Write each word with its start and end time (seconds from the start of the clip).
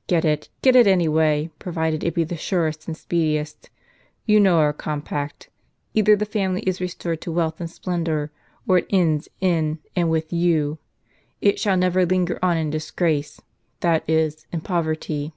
"Get 0.06 0.22
it, 0.26 0.50
get 0.60 0.76
it 0.76 0.86
any 0.86 1.08
way, 1.08 1.48
provided 1.58 2.04
it 2.04 2.12
be 2.12 2.22
the 2.22 2.36
surest 2.36 2.86
and 2.88 2.94
the 2.94 3.00
speediest. 3.00 3.70
You 4.26 4.38
know 4.38 4.58
our 4.58 4.74
compact. 4.74 5.48
Either 5.94 6.14
the 6.14 6.26
family 6.26 6.60
is 6.66 6.78
restored 6.78 7.22
to 7.22 7.32
wealth 7.32 7.58
and 7.58 7.70
splendor, 7.70 8.30
or 8.66 8.76
it 8.76 8.86
ends 8.90 9.30
in 9.40 9.78
and 9.96 10.10
with 10.10 10.30
you. 10.30 10.76
It 11.40 11.58
shall 11.58 11.78
never 11.78 12.04
linger 12.04 12.38
on 12.42 12.58
in 12.58 12.68
disgrace, 12.68 13.40
that 13.80 14.04
is, 14.06 14.44
in 14.52 14.60
poverty." 14.60 15.32